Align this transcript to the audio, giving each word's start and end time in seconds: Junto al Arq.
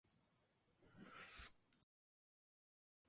Junto 0.95 1.11
al 1.11 1.13
Arq. 1.13 1.53